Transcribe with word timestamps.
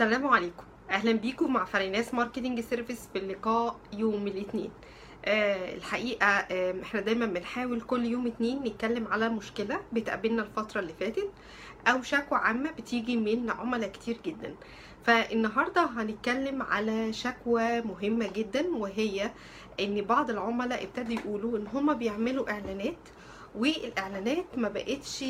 السلام 0.00 0.26
عليكم. 0.26 0.64
أهلا 0.90 1.12
بيكم 1.12 1.52
مع 1.52 1.64
فريناس 1.64 2.14
marketing 2.14 2.60
service 2.60 3.08
في 3.12 3.18
اللقاء 3.18 3.76
يوم 3.92 4.26
الاثنين. 4.26 4.70
آه 5.24 5.74
الحقيقة 5.74 6.26
آه 6.26 6.82
إحنا 6.82 7.00
دايما 7.00 7.26
بنحاول 7.26 7.80
كل 7.80 8.04
يوم 8.04 8.26
اتنين 8.26 8.62
نتكلم 8.62 9.06
على 9.06 9.28
مشكلة 9.28 9.80
بتقابلنا 9.92 10.42
الفترة 10.42 10.80
اللي 10.80 10.92
فاتت 11.00 11.30
أو 11.86 12.02
شكوى 12.02 12.38
عامة 12.38 12.70
بتيجي 12.70 13.16
من 13.16 13.50
عملاء 13.50 13.88
كتير 13.88 14.18
جدا. 14.24 14.54
فالنهاردة 15.04 15.84
هنتكلم 15.84 16.62
على 16.62 17.12
شكوى 17.12 17.80
مهمة 17.80 18.28
جدا 18.34 18.76
وهي 18.76 19.30
إن 19.80 20.02
بعض 20.02 20.30
العملاء 20.30 20.84
ابتدوا 20.84 21.14
يقولوا 21.14 21.58
إن 21.58 21.66
هم 21.66 21.94
بيعملوا 21.94 22.50
إعلانات 22.50 23.08
والإعلانات 23.54 24.46
ما 24.56 24.68
بقتش 24.68 25.24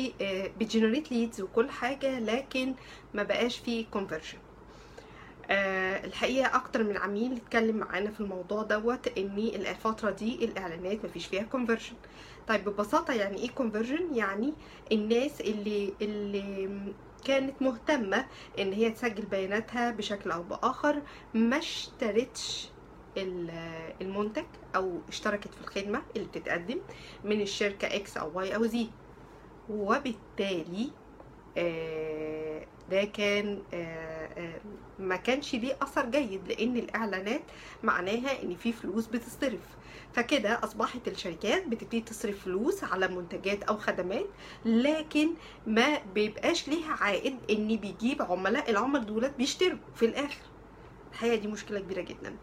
بت 0.59 0.69
generate 0.69 1.11
leads 1.11 1.41
وكل 1.41 1.69
حاجة 1.69 2.19
لكن 2.19 2.75
ما 3.13 3.23
بقاش 3.23 3.57
فيه 3.57 3.85
conversion 3.91 4.37
أه 5.51 6.05
الحقيقة 6.05 6.55
أكتر 6.55 6.83
من 6.83 6.97
عميل 6.97 7.33
اتكلم 7.35 7.77
معانا 7.77 8.11
في 8.11 8.19
الموضوع 8.21 8.63
دوت 8.63 9.17
إن 9.17 9.37
الفترة 9.37 10.09
دي 10.11 10.45
الإعلانات 10.45 11.05
مفيش 11.05 11.25
فيها 11.27 11.43
conversion 11.43 11.93
طيب 12.47 12.69
ببساطة 12.69 13.13
يعني 13.13 13.37
إيه 13.37 13.49
conversion 13.49 14.15
يعني 14.15 14.53
الناس 14.91 15.41
اللي 15.41 15.93
اللي 16.01 16.69
كانت 17.25 17.61
مهتمة 17.61 18.25
إن 18.59 18.73
هي 18.73 18.89
تسجل 18.91 19.25
بياناتها 19.25 19.91
بشكل 19.91 20.31
أو 20.31 20.43
بآخر 20.43 21.01
ما 21.33 21.57
اشترتش 21.57 22.67
المنتج 24.01 24.45
أو 24.75 24.99
اشتركت 25.09 25.53
في 25.53 25.61
الخدمة 25.61 26.01
اللي 26.15 26.27
بتتقدم 26.27 26.77
من 27.23 27.41
الشركة 27.41 27.95
X 27.95 28.17
أو 28.17 28.37
Y 28.37 28.55
أو 28.55 28.65
Z 28.65 28.87
وبالتالي 29.69 30.91
ده 32.89 33.03
كان 33.13 33.61
ما 34.99 35.15
كانش 35.15 35.55
ليه 35.55 35.77
أثر 35.81 36.05
جيد 36.09 36.47
لأن 36.47 36.77
الإعلانات 36.77 37.41
معناها 37.83 38.43
إن 38.43 38.55
في 38.55 38.71
فلوس 38.73 39.07
بتصرف. 39.07 39.59
فكده 40.13 40.59
أصبحت 40.63 41.07
الشركات 41.07 41.67
بتبتدي 41.67 42.01
تصرف 42.01 42.43
فلوس 42.43 42.83
على 42.83 43.07
منتجات 43.07 43.63
أو 43.63 43.77
خدمات 43.77 44.25
لكن 44.65 45.29
ما 45.67 45.97
بيبقاش 46.15 46.67
ليها 46.67 46.91
عائد 47.01 47.35
إن 47.49 47.67
بيجيب 47.77 48.21
عملاء 48.21 48.69
العملاء 48.71 49.03
دولت 49.03 49.33
بيشتروا 49.37 49.77
في 49.95 50.05
الآخر. 50.05 50.37
الحقيقة 51.11 51.35
دي 51.35 51.47
مشكلة 51.47 51.79
كبيرة 51.79 52.01
جدا 52.01 52.35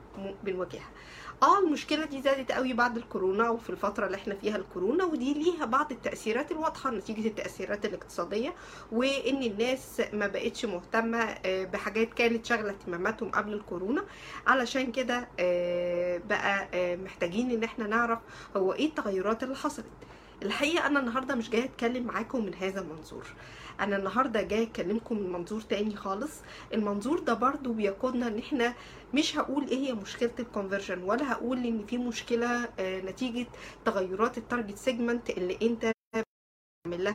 بنواجهها. 0.45 0.89
آه 1.43 1.59
المشكلة 1.59 2.05
دي 2.05 2.23
زادت 2.23 2.53
قوي 2.53 2.73
بعد 2.73 2.97
الكورونا 2.97 3.51
وفي 3.51 3.71
الفترة 3.71 4.07
اللي 4.07 4.17
إحنا 4.17 4.35
فيها 4.35 4.57
الكورونا 4.57 5.05
ودي 5.05 5.35
ليها 5.35 5.65
بعض 5.65 5.93
التأثيرات 5.93 6.53
الواضحة 6.53 6.91
نتيجة 6.91 7.29
التأثيرات 7.29 7.85
الاقتصادية 7.85 8.55
وإن 8.93 9.43
الناس 9.43 10.03
ما 10.13 10.27
بقتش 10.27 10.65
مهتمة 10.65 11.35
بحاجات 11.45 12.15
كانت 12.15 12.47
شاغلة 12.47 12.71
اهتماماتهم 12.71 13.31
قبل 13.31 13.53
الكورونا. 13.53 14.05
علشان 14.47 14.93
كده 14.93 15.29
بقى 16.29 16.69
محتاجين 16.97 17.51
إن 17.51 17.65
إحنا 17.65 17.87
نعرف 17.87 18.19
هو 18.57 18.73
إيه 18.73 18.87
التغيرات 18.87 19.43
اللي 19.43 19.57
حصلت. 19.57 19.87
الحقيقة 20.43 20.87
أنا 20.87 21.01
النهارده 21.01 21.35
مش 21.35 21.51
جاية 21.51 21.65
أتكلم 21.65 22.05
معاكم 22.07 22.45
من 22.45 22.55
هذا 22.55 22.81
المنظور. 22.81 23.27
أنا 23.81 23.97
النهارده 23.97 24.43
جاي 24.43 24.63
أكلمكم 24.63 25.19
من 25.19 25.33
منظور 25.33 25.61
تاني 25.61 25.97
خالص. 25.97 26.33
المنظور 26.75 27.19
ده 27.19 27.35
برضو 27.35 27.73
بيقودنا 27.73 28.27
إن 28.29 28.39
إحنا 28.39 28.75
مش 29.15 29.37
هقول 29.39 29.69
إيه 29.69 29.79
هي 29.89 29.93
مشكلة 29.93 30.31
ال 30.41 30.46
conversion 30.46 31.03
ولا 31.03 31.33
هقول 31.33 31.67
إن 31.67 31.87
في 31.87 31.99
مشكلة 31.99 32.69
نتيجة 32.81 33.47
تغيرات 33.85 34.39
ال 34.39 34.44
target 34.44 34.77
segment 34.79 35.31
اللي 35.31 35.59
أنت 35.63 35.93
عامل 36.87 37.05
لها 37.05 37.15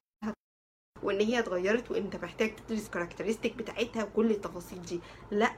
وإن 1.04 1.20
هي 1.20 1.40
اتغيرت 1.40 1.92
وانت 1.92 2.16
محتاج 2.16 2.56
تدرس 2.56 2.86
ال 2.86 2.91
characteristic 2.91 3.56
بتاعتها 3.56 4.04
وكل 4.04 4.32
التفاصيل 4.32 4.82
دي. 4.82 5.00
لأ 5.32 5.52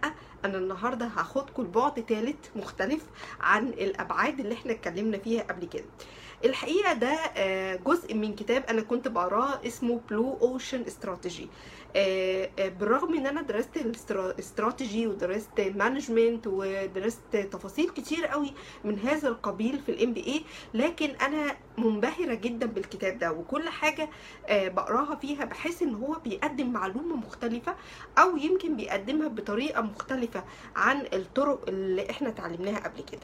أنا 0.46 0.58
النهارده 0.58 1.06
هاخدكم 1.06 1.64
لبعد 1.64 2.00
ثالث 2.10 2.36
مختلف 2.56 3.04
عن 3.40 3.68
الأبعاد 3.68 4.40
اللي 4.40 4.54
إحنا 4.54 4.72
اتكلمنا 4.72 5.18
فيها 5.18 5.44
قبل 5.44 5.66
كده. 5.68 5.86
الحقيقة 6.46 6.94
ده 6.94 7.18
جزء 7.75 8.14
من 8.14 8.36
كتاب 8.36 8.64
أنا 8.69 8.81
كنت 8.81 9.08
بقراه 9.08 9.59
اسمه 9.68 10.02
Blue 10.09 10.38
Ocean 10.41 10.81
Strategy 10.81 11.50
بالرغم 12.80 13.14
إن 13.16 13.28
أنا 13.28 13.42
درست 13.42 13.78
الاستراتيجي 13.78 15.08
ودرست 15.08 15.59
management 15.75 16.47
ودرست 16.48 17.36
تفاصيل 17.52 17.90
كتير 17.90 18.25
قوي 18.25 18.53
من 18.84 19.00
هذا 19.00 19.28
القبيل 19.28 19.80
في 19.86 19.92
ال 19.91 20.13
MBA 20.13 20.44
لكن 20.74 21.09
أنا 21.09 21.56
منبهرة 21.78 22.34
جدا 22.34 22.66
بالكتاب 22.66 23.18
ده 23.19 23.31
وكل 23.31 23.69
حاجة 23.69 24.09
بقراها 24.50 25.16
فيها 25.16 25.46
بحس 25.46 25.81
إن 25.81 25.96
هو 25.96 26.13
بيقدم 26.24 26.74
معلومة 26.74 27.16
مختلفة 27.16 27.75
أو 28.18 28.38
يمكن 28.38 28.75
بيقدمها 28.78 29.28
بطريقة 29.28 29.81
مختلفة 29.81 30.44
عن 30.75 31.06
الطرق 31.13 31.66
اللي 31.69 32.09
إحنا 32.09 32.30
اتعلمناها 32.30 32.80
قبل 32.80 33.02
كده. 33.12 33.22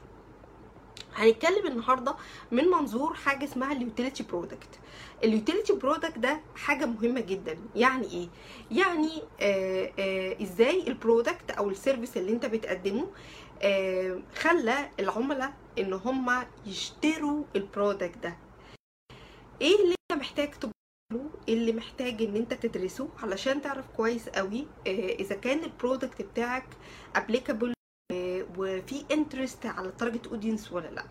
هنتكلم 1.15 1.67
النهارده 1.67 2.15
من 2.51 2.65
منظور 2.65 3.13
حاجة 3.13 3.45
اسمها 3.45 3.71
ال 3.73 3.79
utility 3.80 4.23
product. 4.23 4.79
ال 5.23 5.29
utility 5.30 5.73
product 5.73 6.17
ده 6.19 6.41
حاجة 6.55 6.85
مهمة 6.85 7.19
جدا. 7.21 7.57
يعني 7.75 8.07
إيه؟ 8.11 8.27
يعني 8.71 9.21
آه 9.41 9.91
آه 9.99 10.35
إزاي 10.41 10.87
ال 10.87 10.95
product 10.95 11.51
أو 11.51 11.69
ال 11.69 11.75
service 11.75 12.17
اللي 12.17 12.31
أنت 12.31 12.45
بتقدمه 12.45 13.07
آه 13.61 14.19
خلى 14.35 14.89
العملاء 14.99 15.53
إن 15.79 15.93
هم 15.93 16.45
يشتروا 16.65 17.43
ال 17.55 17.63
product 17.63 18.17
ده. 18.17 18.37
إيه 19.61 19.75
اللي 19.83 19.95
أنت 20.11 20.19
محتاج 20.19 20.51
تبقى 20.51 20.71
اللي 21.49 21.73
محتاج 21.73 22.21
إن 22.21 22.35
أنت 22.35 22.53
تدرسه؟ 22.53 23.09
علشان 23.17 23.61
تعرف 23.61 23.87
كويس 23.87 24.29
قوي 24.29 24.67
إذا 24.87 25.35
كان 25.35 25.63
ال 25.63 25.70
product 25.71 26.21
بتاعك 26.21 26.67
applicable 27.15 27.73
وفي 28.57 29.05
interest 29.11 29.65
على 29.65 29.87
ال 29.87 29.93
target 29.93 30.27
audience 30.27 30.71
ولا 30.71 30.87
لأ. 30.87 31.05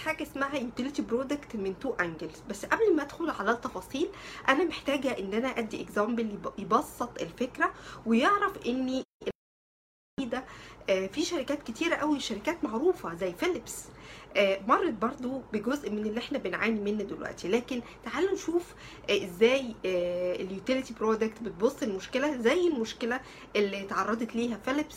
حاجة 0.00 0.22
اسمها 0.22 0.56
utility 0.56 1.02
product 1.02 1.56
من 1.56 1.78
two 1.78 1.94
angles 1.94 2.40
بس 2.50 2.66
قبل 2.66 2.96
ما 2.96 3.02
أدخل 3.02 3.30
على 3.30 3.50
التفاصيل 3.50 4.08
أنا 4.48 4.64
محتاجة 4.64 5.18
إن 5.18 5.34
أنا 5.34 5.48
أدي 5.48 5.82
example 5.82 6.38
يبسط 6.58 7.22
الفكرة 7.22 7.74
ويعرف 8.06 8.66
إني 8.66 9.02
ده 10.20 10.44
في 10.86 11.22
شركات 11.24 11.62
كتيرة 11.62 11.94
قوي 11.94 12.20
شركات 12.20 12.64
معروفة 12.64 13.14
زي 13.14 13.32
فيليبس 13.32 13.84
مرت 14.68 14.92
برضو 14.92 15.42
بجزء 15.52 15.90
من 15.90 15.98
اللي 15.98 16.20
إحنا 16.20 16.38
بنعاني 16.38 16.80
منه 16.80 17.04
دلوقتي. 17.04 17.48
لكن 17.48 17.82
تعالوا 18.04 18.32
نشوف 18.32 18.74
إزاي 19.10 19.74
ال 20.40 20.47
utility 20.47 20.94
product 20.94 21.42
بتبص 21.42 21.82
المشكلة 21.82 22.36
زي 22.36 22.68
المشكلة 22.68 23.20
اللي 23.56 23.82
تعرضت 23.84 24.36
ليها 24.36 24.56
فيليبس 24.56 24.96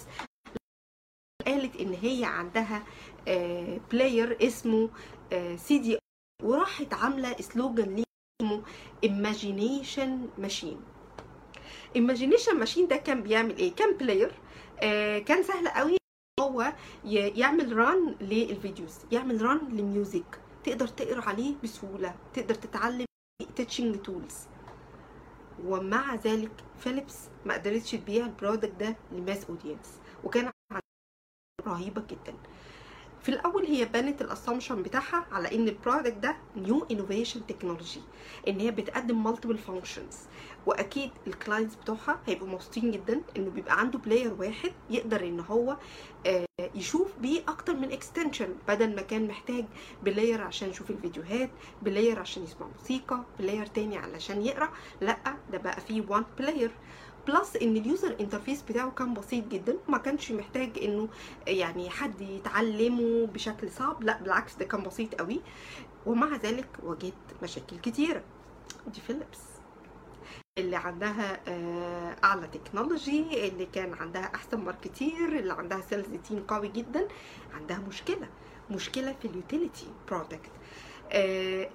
قالت 1.45 1.75
إن 1.75 1.93
هي 1.93 2.25
عندها 2.25 2.83
player 3.91 4.37
اسمه 4.47 4.89
سي 5.55 5.77
دي 5.79 5.97
وراحت 6.43 6.93
عاملة 6.93 7.35
slogan 7.39 7.95
ليه 7.95 8.03
اسمه 8.41 8.63
Imagination 9.05 10.41
Machine. 10.45 10.79
Imagination 11.97 12.53
Machine 12.63 12.87
ده 12.89 12.95
كان 12.95 13.23
بيعمل 13.23 13.57
إيه؟ 13.57 13.75
كان 13.75 13.97
player 13.97 14.31
آه 14.31 14.68
كان 15.25 15.43
سهل 15.43 15.67
قوي 15.67 15.97
هو 16.39 16.73
يعمل 17.05 17.77
run 17.77 18.15
لل 18.21 18.40
videos 18.40 18.97
يعمل 19.11 19.41
run 19.41 19.57
ل 19.77 19.88
music 19.88 20.41
تقدر 20.63 20.87
تقرأ 20.87 21.21
عليه 21.21 21.55
بسهولة 21.63 22.15
تقدر 22.33 22.55
تتعلم 22.55 23.05
teaching 23.55 24.01
tools 24.01 24.35
ومع 25.65 26.15
ذلك 26.15 26.51
فيليبس 26.79 27.17
ما 27.45 27.53
قدرتش 27.53 27.91
تبيع 27.91 28.25
ال 28.25 28.31
product 28.31 28.71
ده 28.79 28.95
ل 29.11 29.18
mass 29.18 29.45
audience 29.49 29.99
وكان 30.23 30.51
رهيبة 31.67 32.01
جدا. 32.09 32.33
في 33.23 33.29
الأول 33.29 33.65
هي 33.65 33.85
بنت 33.85 34.21
ال 34.21 34.27
assumption 34.27 34.83
بتاعها 34.83 35.25
على 35.31 35.55
إن 35.55 35.67
ال 35.67 35.74
product 35.74 36.17
ده 36.17 36.35
new 36.55 36.85
innovation 36.91 37.45
technology 37.47 38.01
إن 38.47 38.59
هي 38.59 38.71
بتقدم 38.71 39.23
multiple 39.23 39.57
functions 39.57 40.17
وأكيد 40.65 41.11
ال 41.27 41.33
clients 41.33 41.75
بتوعها 41.75 42.19
هيبقوا 42.27 42.47
مبسوطين 42.47 42.91
جدا 42.91 43.21
إنه 43.37 43.49
بيبقى 43.49 43.79
عنده 43.79 43.99
player 43.99 44.33
واحد 44.39 44.71
يقدر 44.89 45.23
إن 45.23 45.39
هو 45.39 45.77
يشوف 46.75 47.17
بيه 47.19 47.41
أكتر 47.47 47.75
من 47.75 47.91
extension 47.91 48.55
بدل 48.67 48.95
ما 48.95 49.01
كان 49.01 49.27
محتاج 49.27 49.65
player 50.03 50.41
عشان 50.41 50.69
يشوف 50.69 50.89
الفيديوهات 50.89 51.49
player 51.81 52.19
عشان 52.19 52.43
يسمع 52.43 52.67
موسيقى 52.67 53.23
player 53.39 53.65
تاني 53.65 53.97
علشان 53.97 54.41
يقرأ 54.41 54.69
لأ 55.01 55.17
ده 55.51 55.57
بقى 55.57 55.81
فيه 55.81 56.03
one 56.09 56.23
player 56.37 56.71
plus 57.27 57.55
إن 57.55 57.77
ال 57.77 57.85
user 57.85 58.15
interface 58.19 58.61
بتاعه 58.61 58.91
كان 58.91 59.13
بسيط 59.13 59.47
جدا 59.47 59.77
ما 59.87 59.97
كانش 59.97 60.31
محتاج 60.31 60.69
إنه 60.83 61.07
يعني 61.47 61.89
حد 61.89 62.21
يتعلمه 62.21 63.27
بشكل 63.27 63.71
صعب 63.71 64.03
لا 64.03 64.21
بالعكس 64.21 64.55
ده 64.55 64.65
كان 64.65 64.83
بسيط 64.83 65.15
قوي. 65.15 65.41
ومع 66.05 66.35
ذلك 66.35 66.67
واجهت 66.83 67.13
مشاكل 67.43 67.79
كتيرة. 67.79 68.23
دي 68.87 69.01
فيليبس 69.01 69.39
اللي 70.57 70.75
عندها 70.75 71.41
أعلى 72.23 72.47
technology 72.47 73.47
اللي 73.47 73.65
كان 73.65 73.93
عندها 73.93 74.31
أحسن 74.35 74.59
marketeer 74.59 75.39
اللي 75.39 75.53
عندها 75.53 75.81
sales 75.89 76.07
team 76.27 76.39
قوي 76.47 76.67
جدا. 76.67 77.07
عندها 77.53 77.77
مشكلة 77.79 78.27
مشكلة 78.71 79.15
في 79.21 79.25
ال 79.27 79.35
utility 79.35 79.87
product 80.07 80.51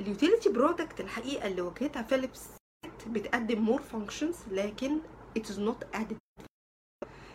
ال 0.00 0.06
utility 0.06 0.48
product 0.48 1.00
الحقيقة 1.00 1.46
اللي 1.46 1.62
واجهتها 1.62 2.02
فيليبس 2.02 2.40
بتقدم 3.06 3.58
more 3.60 3.82
functions 3.82 4.36
لكن 4.50 4.98
it 5.38 5.44
is 5.50 5.58
not 5.58 5.84
added. 5.92 6.18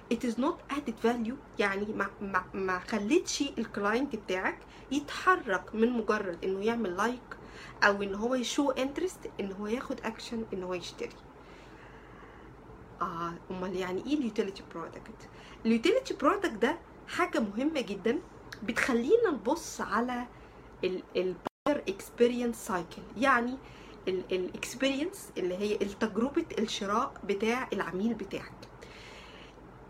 It 0.09 0.23
is 0.23 0.37
not 0.37 0.57
added 0.69 0.97
value. 1.03 1.35
يعني 1.59 1.85
ما 1.93 2.07
ما 2.21 2.43
ما 2.53 2.79
خليتش 2.79 3.41
ال 3.41 3.52
client 3.52 4.15
بتاعك 4.15 4.57
يتحرك 4.91 5.75
من 5.75 5.89
مجرد 5.91 6.45
إنه 6.45 6.65
يعمل 6.65 6.97
like 6.97 7.37
أو 7.83 8.03
إن 8.03 8.15
هو 8.15 8.35
ي 8.35 8.42
show 8.42 8.71
interest 8.71 9.31
إن 9.39 9.51
هو 9.51 9.67
ياخد 9.67 9.99
اكشن 10.01 10.45
إن 10.53 10.63
هو 10.63 10.73
يشتري. 10.73 11.15
آه 13.01 13.33
أمال 13.51 13.75
يعني 13.75 14.05
إيه 14.05 14.13
ال 14.13 14.19
utility 14.19 14.63
product 14.73 15.29
ال 15.65 15.71
utility 15.71 16.13
product 16.13 16.53
ده 16.53 16.77
حاجة 17.07 17.39
مهمة 17.39 17.81
جدا 17.81 18.19
بتخلينا 18.63 19.31
نبص 19.31 19.81
على 19.81 20.25
ال 20.83 21.00
buyer 21.00 21.83
experience 21.89 22.55
cycle 22.67 23.01
يعني 23.17 23.57
ال 24.07 24.19
experience 24.19 25.31
اللي 25.37 25.55
هي 25.57 25.75
التجربه 25.75 26.45
الشراء 26.59 27.13
بتاع 27.23 27.69
العميل 27.73 28.13
بتاعك. 28.13 28.53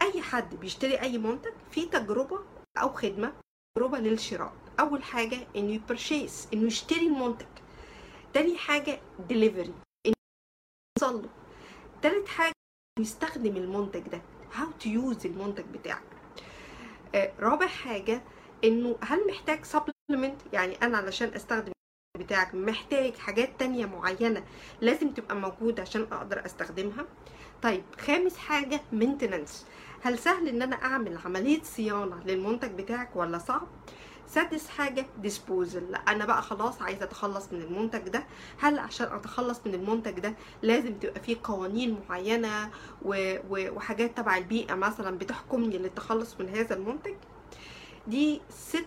أي 0.01 0.21
حد 0.21 0.55
بيشتري 0.55 1.01
أي 1.01 1.17
منتج 1.17 1.51
في 1.71 1.85
تجربة 1.85 2.39
أو 2.77 2.93
خدمة 2.93 3.33
تجربة 3.75 3.99
للشراء. 3.99 4.53
أول 4.79 5.03
حاجة 5.03 5.47
انه 5.55 5.71
ي 5.71 5.80
purchase 5.80 6.47
إنه 6.53 6.67
يشتري 6.67 7.07
المنتج. 7.07 7.45
تاني 8.33 8.57
حاجة 8.57 9.01
ديليفري 9.27 9.73
إنه 10.05 10.13
يوصل 11.01 11.21
له. 11.21 11.29
تالت 12.01 12.27
حاجة 12.27 12.53
يستخدم 12.99 13.57
المنتج 13.57 14.01
ده. 14.01 14.21
How 14.51 14.83
to 14.83 14.87
use 14.87 15.25
المنتج 15.25 15.65
بتاعك. 15.65 16.03
آه 17.15 17.33
رابع 17.39 17.67
حاجة 17.67 18.21
إنه 18.63 18.97
هل 19.01 19.27
محتاج 19.27 19.63
supplement 19.65 20.41
يعني 20.53 20.75
أنا 20.75 20.97
علشان 20.97 21.27
أستخدم 21.33 21.71
بتاعك 22.17 22.55
محتاج 22.55 23.13
حاجات 23.17 23.49
تانية 23.59 23.85
معينة 23.85 24.43
لازم 24.81 25.09
تبقى 25.09 25.35
موجودة 25.35 25.81
عشان 25.81 26.07
أقدر 26.11 26.45
أستخدمها. 26.45 27.05
طيب 27.61 27.83
خامس 27.99 28.37
حاجة 28.37 28.81
maintenance 28.91 29.65
هل 30.01 30.19
سهل 30.19 30.47
إن 30.47 30.61
أنا 30.61 30.75
أعمل 30.75 31.17
عملية 31.25 31.61
صيانة 31.63 32.19
للمنتج 32.25 32.71
بتاعك 32.81 33.15
ولا 33.15 33.37
صعب؟ 33.37 33.67
سادس 34.27 34.69
حاجة 34.69 35.05
disposal 35.21 35.95
أنا 35.95 36.25
بقى 36.25 36.41
خلاص 36.41 36.81
عايزة 36.81 37.03
أتخلص 37.03 37.53
من 37.53 37.61
المنتج 37.61 38.09
ده. 38.09 38.23
هل 38.59 38.79
عشان 38.79 39.07
أتخلص 39.07 39.61
من 39.65 39.73
المنتج 39.73 40.19
ده 40.19 40.33
لازم 40.61 40.99
تبقى 40.99 41.19
فيه 41.21 41.37
قوانين 41.43 41.99
معينة 42.09 42.69
و... 43.01 43.37
و... 43.49 43.71
وحاجات 43.75 44.17
تبع 44.17 44.37
البيئة 44.37 44.73
مثلا 44.75 45.17
بتحكمني 45.17 45.77
للتخلص 45.77 46.35
من 46.39 46.49
هذا 46.49 46.75
المنتج؟ 46.75 47.13
دي 48.07 48.41
ست 48.49 48.85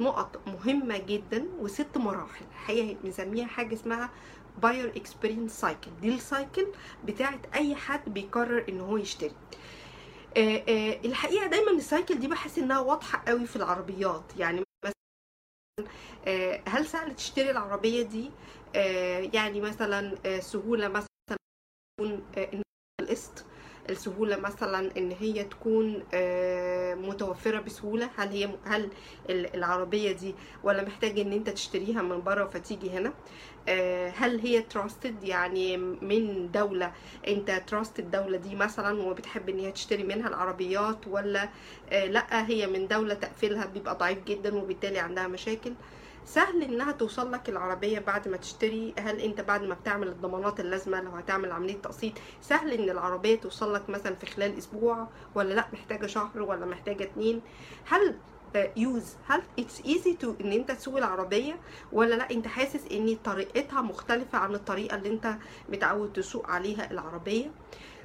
نقط 0.00 0.40
مهمة 0.48 0.98
جدا 0.98 1.44
وست 1.58 1.96
مراحل. 1.98 2.44
الحقيقة 2.50 2.96
بنسميها 3.04 3.46
حاجة 3.46 3.74
اسمها 3.74 4.10
buyer 4.62 4.96
experience 4.96 5.60
cycle 5.60 5.90
دي 6.00 6.14
ال 6.14 6.23
cycle 6.23 6.66
بتاعت 7.04 7.40
أي 7.54 7.74
حد 7.74 8.08
بيقرر 8.08 8.64
إن 8.68 8.80
هو 8.80 8.96
يشتري. 8.96 9.32
آه 10.36 10.62
آه 10.68 11.00
الحقيقة 11.04 11.46
دايما 11.46 11.70
ال 11.70 11.78
cycle 11.78 12.18
دي 12.18 12.28
بحس 12.28 12.58
إنها 12.58 12.80
واضحة 12.80 13.22
قوي 13.28 13.46
في 13.46 13.56
العربيات. 13.56 14.24
يعني 14.38 14.62
مثلا 14.84 14.94
آه 16.26 16.62
هل 16.68 16.86
سهل 16.86 17.14
تشتري 17.16 17.50
العربية 17.50 18.02
دي؟ 18.02 18.30
يعني 19.32 19.60
مثلا 19.60 20.14
سهولة 20.40 20.88
مثلا 20.88 21.08
تكون 21.98 22.22
القسط 23.00 23.44
السهولة 23.90 24.36
مثلا 24.36 24.96
إن 24.98 25.10
هي 25.10 25.44
تكون 25.44 26.02
متوفرة 27.08 27.60
بسهولة. 27.60 28.10
هل 28.16 28.28
هي 28.28 28.50
هل 28.64 28.88
العربية 29.30 30.12
دي 30.12 30.34
ولا 30.62 30.84
محتاج 30.84 31.18
إن 31.18 31.32
أنت 31.32 31.50
تشتريها 31.50 32.02
من 32.02 32.20
بره 32.22 32.44
فتيجي 32.44 32.90
هنا؟ 32.90 33.12
هل 34.16 34.40
هي 34.40 34.62
تراستد 34.62 35.24
يعني 35.24 35.76
من 35.76 36.50
دولة 36.50 36.92
أنت 37.28 37.62
تراست 37.66 37.98
الدولة 37.98 38.36
دي 38.38 38.54
مثلا 38.54 39.02
وبتحب 39.02 39.48
إن 39.48 39.58
هي 39.58 39.72
تشتري 39.72 40.02
منها 40.02 40.28
العربيات 40.28 41.06
ولا 41.06 41.48
لأ 41.90 42.46
هي 42.46 42.66
من 42.66 42.88
دولة 42.88 43.14
تقفيلها 43.14 43.66
بيبقى 43.66 43.94
ضعيف 43.94 44.24
جدا 44.24 44.54
وبالتالي 44.54 44.98
عندها 44.98 45.26
مشاكل؟ 45.26 45.72
سهل 46.26 46.62
إنها 46.62 46.92
توصل 46.92 47.32
لك 47.32 47.48
العربية 47.48 47.98
بعد 47.98 48.28
ما 48.28 48.36
تشتري 48.36 48.94
هل 48.98 49.20
أنت 49.20 49.40
بعد 49.40 49.62
ما 49.62 49.74
بتعمل 49.74 50.08
الضمانات 50.08 50.60
اللازمة 50.60 51.00
لو 51.00 51.10
هتعمل 51.10 51.52
عملية 51.52 51.76
تقسيط 51.76 52.12
سهل 52.40 52.72
إن 52.72 52.90
العربية 52.90 53.36
توصل 53.36 53.74
لك 53.74 53.90
مثلا 53.90 54.14
في 54.14 54.26
خلال 54.26 54.58
أسبوع 54.58 55.08
ولا 55.34 55.54
لأ؟ 55.54 55.66
محتاجة 55.72 56.06
شهر 56.06 56.42
ولا 56.42 56.66
محتاجة 56.66 57.04
اتنين؟ 57.04 57.40
هل 57.86 58.14
use 58.76 59.16
هل 59.26 59.42
it's 59.58 59.80
easy 59.86 60.14
to 60.14 60.34
إن 60.40 60.52
أنت 60.52 60.70
تسوق 60.70 60.96
العربية 60.96 61.56
ولا 61.92 62.14
لأ؟ 62.14 62.30
أنت 62.30 62.46
حاسس 62.46 62.92
إن 62.92 63.16
طريقتها 63.24 63.82
مختلفة 63.82 64.38
عن 64.38 64.54
الطريقة 64.54 64.96
اللي 64.96 65.08
أنت 65.08 65.34
متعود 65.68 66.12
تسوق 66.12 66.50
عليها 66.50 66.90
العربية؟ 66.90 67.50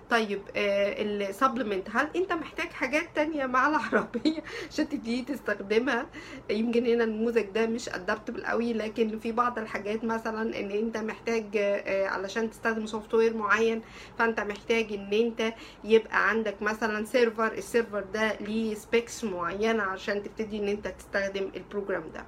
طيب 0.10 0.42
آه 0.56 1.02
ال 1.02 1.10
supplement 1.10 1.88
هل 1.94 2.10
أنت 2.16 2.34
محتاج 2.34 2.70
حاجات 2.70 3.10
تانية 3.16 3.46
مع 3.46 3.68
العربية 3.68 4.44
عشان 4.72 4.90
تبتدي 4.90 5.22
تستخدمها؟ 5.22 6.06
يمكن 6.50 6.86
هنا 6.86 7.04
النموذج 7.04 7.42
ده 7.42 7.68
مش 7.68 7.90
adaptable 7.90 8.46
قوي 8.46 8.74
لكن 8.74 9.20
في 9.20 9.32
بعض 9.32 9.60
الحاجات 9.60 10.04
مثلا 10.04 10.60
إن 10.60 10.72
أنت 10.72 10.98
محتاج 10.98 11.46
آه 11.58 12.08
علشان 12.08 12.50
تستخدم 12.50 12.86
software 12.86 13.38
معين 13.38 13.82
فأنت 14.18 14.40
محتاج 14.40 14.94
إن 14.94 15.14
أنت 15.14 15.54
يبقى 15.84 16.30
عندك 16.30 16.62
مثلا 16.62 17.06
server 17.06 17.54
ال 17.54 17.61
server 17.61 18.04
ده 18.14 18.34
ليه 18.42 18.76
specs 18.76 19.24
معينة 19.24 19.84
عشان 19.84 20.24
تبتدي 20.24 20.60
إن 20.60 20.68
أنت 20.68 20.88
تستخدم 20.88 21.52
ال 21.56 21.62
program 21.62 22.04
ده. 22.14 22.26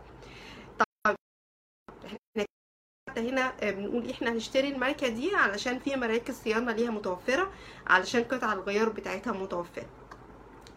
حتى 3.12 3.30
هنا 3.30 3.72
بنقول 3.72 4.10
إحنا 4.10 4.32
هنشتري 4.32 4.68
الماركة 4.68 5.08
دي 5.08 5.36
علشان 5.36 5.80
في 5.80 5.96
مراكز 5.96 6.36
صيانة 6.36 6.72
ليها 6.72 6.92
متوفرة 6.92 7.54
علشان 7.88 8.24
قطع 8.24 8.54
الغيار 8.54 8.90
بتاعتها 8.90 9.34
متوفرة. 9.34 9.90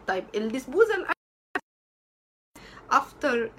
طيب 0.07 0.25
ال 0.35 0.43
disposal 0.43 1.07
after 2.91 3.51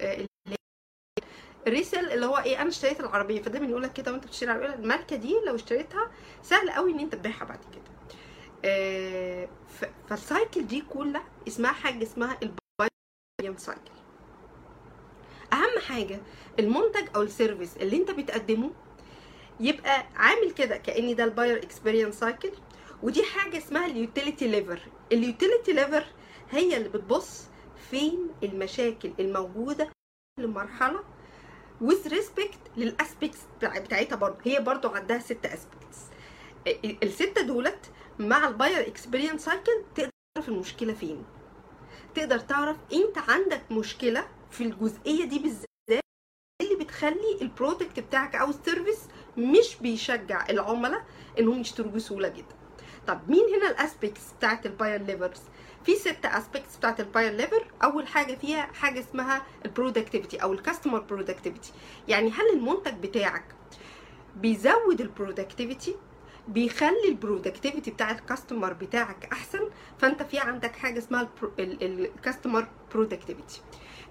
ال 1.67 1.73
resale 1.73 2.11
اللي 2.11 2.25
هو 2.25 2.37
إيه 2.37 2.61
أنا 2.61 2.69
اشتريت 2.69 2.99
العربية 2.99 3.41
فده 3.41 3.59
بنقول 3.59 3.83
لك 3.83 3.93
كده 3.93 4.11
وأنت 4.11 4.25
بتشتري 4.25 4.51
العربية. 4.51 4.75
الماركة 4.75 5.15
دي 5.15 5.35
لو 5.47 5.55
اشتريتها 5.55 6.11
سهل 6.43 6.71
قوي 6.71 6.91
إن 6.91 6.99
أنت 6.99 7.15
تبيعها 7.15 7.43
بعد 7.45 7.59
كده. 7.59 8.17
آه 8.65 9.49
فال 10.09 10.26
cycle 10.26 10.67
دي 10.67 10.81
كلها 10.81 11.23
اسمها 11.47 11.71
حاجة 11.71 12.03
اسمها 12.03 12.33
ال 12.43 12.62
buyer 12.62 13.57
cycle. 13.57 13.96
أهم 15.53 15.79
حاجة 15.87 16.19
المنتج 16.59 17.07
أو 17.15 17.21
ال 17.21 17.28
service 17.28 17.77
اللي 17.77 17.97
أنت 17.97 18.11
بتقدمه 18.11 18.71
يبقى 19.59 20.05
عامل 20.15 20.51
كده 20.51 20.77
كان 20.77 21.15
ده 21.15 21.23
ال 21.23 21.29
buyer 21.29 21.57
experience 21.57 22.15
cycle 22.19 22.51
ودي 23.03 23.23
حاجة 23.23 23.57
اسمها 23.57 23.85
ال 23.85 23.93
utility 23.93 24.47
lever. 24.47 24.79
ال 25.11 25.19
utility 25.19 25.73
lever 25.73 26.05
هي 26.51 26.77
اللي 26.77 26.89
بتبص 26.89 27.43
فين 27.91 28.27
المشاكل 28.43 29.11
الموجودة 29.19 29.89
لمرحله 30.39 30.99
with 31.83 32.09
respect 32.11 32.57
لل 32.77 32.91
aspects 32.91 33.39
بتاعتها 33.61 34.15
برضه. 34.15 34.37
هي 34.43 34.59
برضه 34.59 34.95
عندها 34.95 35.19
ست 35.19 35.45
aspects. 35.45 35.97
الستة 37.03 37.41
دولت 37.41 37.91
مع 38.19 38.47
ال 38.47 38.54
buyer 38.54 38.87
experience 38.87 39.45
cycle 39.45 39.71
تقدر 39.95 40.09
تعرف 40.35 40.49
المشكلة 40.49 40.93
فين. 40.93 41.23
تقدر 42.15 42.39
تعرف 42.39 42.77
أنت 42.93 43.17
عندك 43.17 43.61
مشكلة 43.71 44.27
في 44.51 44.63
الجزئية 44.63 45.25
دي 45.25 45.39
بالذات 45.39 45.67
اللي 46.61 46.75
بتخلي 46.83 47.37
ال 47.41 47.48
product 47.48 47.99
بتاعك 47.99 48.35
أو 48.35 48.49
ال 48.49 48.55
service 48.55 48.99
مش 49.37 49.75
بيشجع 49.81 50.45
العملاء 50.49 51.05
إنهم 51.39 51.59
يشتروا 51.61 51.91
بسهوله 51.91 52.27
جدا؟ 52.27 52.55
طب 53.07 53.29
مين 53.29 53.43
هنا 53.55 53.69
ال 53.71 53.79
aspects 53.79 54.33
بتاعت 54.37 54.65
ال 54.65 54.71
buyer 54.71 55.01
levers 55.01 55.41
في 55.85 55.95
ست 55.95 56.25
aspects 56.25 56.77
بتاعت 56.77 56.99
ال 56.99 57.05
buyer 57.05 57.33
lever 57.33 57.67
أول 57.83 58.07
حاجة 58.07 58.35
فيها 58.35 58.61
حاجة 58.61 58.99
اسمها 58.99 59.45
ال 59.65 59.70
productivity 59.70 60.37
أو 60.37 60.53
ال 60.53 60.58
customer 60.58 60.99
productivity 60.99 61.71
يعني 62.07 62.29
هل 62.31 62.49
المنتج 62.53 62.93
بتاعك 62.93 63.55
بيزود 64.35 65.01
ال 65.01 65.08
productivity 65.08 65.95
بيخلي 66.47 67.07
ال 67.09 67.15
productivity 67.15 67.91
بتاع 67.91 68.11
ال 68.11 68.18
customer 68.18 68.73
بتاعك 68.73 69.25
أحسن؟ 69.31 69.69
فأنت 69.99 70.23
في 70.23 70.39
عندك 70.39 70.75
حاجة 70.75 70.97
اسمها 70.99 71.29
ال 71.59 71.71
customer 71.71 72.67
productivity 72.93 73.61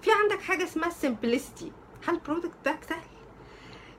في 0.01 0.11
عندك 0.11 0.41
حاجة 0.41 0.63
اسمها 0.63 0.89
simplicity 0.89 1.71
هل 2.07 2.13
ال 2.15 2.20
product 2.20 2.55
بتاعك 2.61 2.83
سهل؟ 2.83 3.07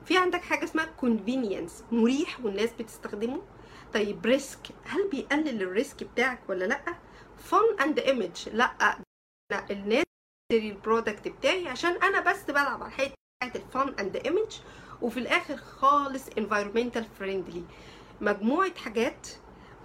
في 0.05 0.17
عندك 0.17 0.41
حاجة 0.41 0.63
اسمها 0.63 0.85
convenience 0.85 1.83
مريح 1.91 2.39
والناس 2.45 2.69
بتستخدمه. 2.79 3.41
طيب 3.93 4.25
risk 4.25 4.59
هل 4.85 5.09
بيقلل 5.09 5.61
ال 5.61 5.69
risk 5.69 6.03
بتاعك 6.03 6.39
ولا 6.49 6.65
لأ؟ 6.65 6.81
fun 7.37 7.79
and 7.83 7.99
image 7.99 8.49
لأ 8.53 8.97
الناس 9.71 10.03
تشتري 10.49 10.69
ال 10.69 10.76
product 10.76 11.27
بتاعي 11.27 11.67
عشان 11.67 11.91
أنا 12.03 12.19
بس 12.31 12.43
بلعب 12.43 12.83
على 12.83 12.91
الحتة 12.93 13.13
بتاعت 13.41 13.55
ال 13.55 13.64
fun 13.64 13.93
and 13.99 14.15
image 14.17 14.59
وفي 15.01 15.19
الآخر 15.19 15.57
خالص 15.57 16.27
environmental 16.37 17.05
friendly 17.19 17.63
مجموعة 18.21 18.75
حاجات 18.75 19.27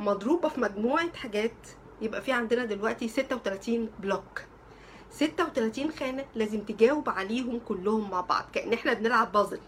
مضروبة 0.01 0.49
في 0.49 0.61
مجموعة 0.61 1.13
حاجات 1.17 1.67
يبقى 2.01 2.23
في 2.23 2.33
عندنا 2.33 2.65
دلوقتي 2.65 3.09
36 3.09 3.91
block 3.99 4.43
36 5.19 5.91
خانة 5.93 6.25
لازم 6.35 6.61
تجاوب 6.61 7.09
عليهم 7.09 7.59
كلهم 7.59 8.11
مع 8.11 8.21
بعض 8.21 8.45
كأن 8.53 8.73
إحنا 8.73 8.93
بنلعب 8.93 9.33
بازل. 9.33 9.61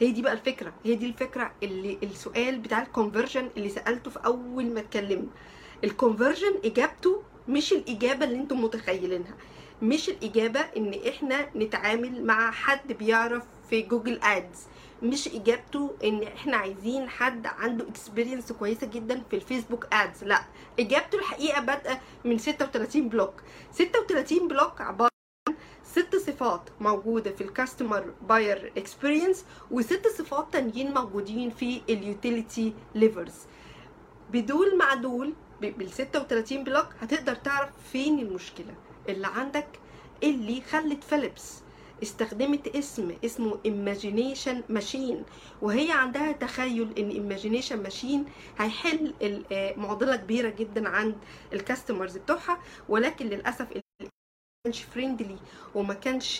هي 0.00 0.10
دي 0.10 0.22
بقى 0.22 0.32
الفكرة 0.32 0.72
هي 0.84 0.94
دي 0.94 1.06
الفكرة 1.06 1.52
اللي 1.62 1.98
السؤال 2.02 2.58
بتاع 2.58 2.82
ال 2.82 2.88
conversion 2.88 3.50
اللي 3.56 3.68
سألته 3.68 4.10
في 4.10 4.18
أول 4.26 4.66
ما 4.66 4.80
اتكلمنا. 4.80 5.28
ال 5.84 5.90
conversion 5.90 6.54
إجابته 6.64 7.22
مش 7.48 7.72
الإجابة 7.72 8.24
اللي 8.24 8.36
أنتم 8.36 8.60
متخيلينها 8.64 9.34
مش 9.82 10.08
الإجابة 10.08 10.60
إن 10.60 10.94
إحنا 11.08 11.48
نتعامل 11.56 12.24
مع 12.24 12.50
حد 12.50 12.92
بيعرف 12.92 13.42
في 13.70 13.82
Google 13.82 14.18
Ads 14.22 14.66
مش 15.02 15.28
إجابته 15.28 15.90
إن 16.04 16.22
إحنا 16.22 16.56
عايزين 16.56 17.08
حد 17.08 17.46
عنده 17.46 17.88
experience 17.88 18.52
كويسة 18.52 18.86
جدا 18.86 19.22
في 19.30 19.36
ال 19.36 19.42
Facebook 19.42 19.86
Ads 19.92 20.24
لا 20.24 20.42
إجابته 20.80 21.18
الحقيقة 21.18 21.60
بادئة 21.60 22.00
من 22.24 22.38
36 22.38 23.08
block 23.08 23.42
36 23.72 24.48
block 24.48 24.80
عبارة 24.80 25.10
عن 25.48 25.54
ست 25.84 26.16
صفات 26.16 26.60
موجودة 26.80 27.30
في 27.30 27.40
ال 27.40 27.48
customer 27.48 28.14
buyer 28.28 28.72
experience 28.76 29.44
وست 29.70 30.06
صفات 30.18 30.52
تانيين 30.52 30.94
موجودين 30.94 31.50
في 31.50 31.82
ال 31.88 31.99
utility 31.99 32.74
levers 32.94 33.34
بدول 34.30 34.78
مع 34.78 34.94
دول 34.94 35.34
بال 35.60 35.90
36 35.92 36.64
block 36.64 36.86
هتقدر 37.00 37.34
تعرف 37.34 37.70
فين 37.92 38.18
المشكلة. 38.18 38.74
اللي 39.08 39.26
عندك 39.26 39.66
اللي 40.22 40.60
خلت 40.60 41.04
فيليبس 41.04 41.54
استخدمت 42.02 42.76
اسم 42.76 43.12
اسمه 43.24 43.58
Imagination 43.66 44.72
Machine 44.78 45.16
وهي 45.62 45.92
عندها 45.92 46.32
تخيل 46.32 46.88
إن 46.98 47.10
Imagination 47.12 47.90
Machine 47.90 48.30
هيحل 48.58 49.14
معضلة 49.76 50.16
كبيرة 50.16 50.48
جدا 50.58 50.88
عند 50.88 51.14
ال 51.52 51.58
customers 51.58 52.16
بتوعها 52.16 52.58
ولكن 52.88 53.26
للأسف 53.26 53.66
كانش 54.66 54.82
friendly 54.82 55.36
وما 55.74 55.94
كانش 55.94 56.36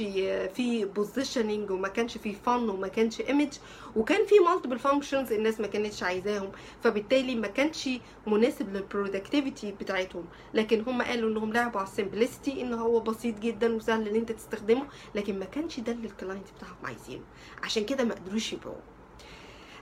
في 0.54 0.85
positioning 0.85 1.71
وما 1.71 1.88
كانش 1.88 2.18
في 2.18 2.35
fun 2.35 2.69
وما 2.68 2.88
كانش 2.88 3.21
image 3.21 3.53
وكان 3.97 4.26
في 4.26 4.35
multiple 4.38 4.79
functions 4.79 5.33
الناس 5.33 5.61
ما 5.61 5.66
كانتش 5.66 6.02
عايزاهم. 6.02 6.52
فبالتالي 6.83 7.35
ما 7.35 7.47
كانش 7.49 7.88
مناسب 8.26 8.73
لل 8.76 8.90
productivity 8.90 9.73
بتاعتهم. 9.73 10.25
لكن 10.54 10.85
هم 10.87 11.02
قالوا 11.02 11.30
إنهم 11.30 11.52
لعبوا 11.52 11.80
على 11.80 11.88
ال 11.88 11.95
simplicity 11.95 12.62
إن 12.62 12.73
هو 12.75 13.00
بسيط 13.00 13.38
جدا 13.38 13.75
وسهل 13.75 14.09
إن 14.09 14.14
أنت 14.16 14.33
تستخدمه. 14.33 14.87
لكن 15.14 15.38
ما 15.38 15.45
كانش 15.45 15.80
ده 15.80 15.92
اللي 15.92 16.06
ال 16.09 16.14
client 16.14 16.47
بتاعهم 16.56 16.76
عايزينه. 16.85 17.23
عشان 17.62 17.85
كده 17.85 18.04
ما 18.04 18.14
قدروش 18.14 18.52
يبيعوه. 18.52 18.80